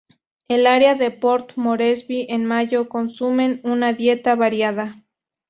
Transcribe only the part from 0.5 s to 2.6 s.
el área de Port Moresby en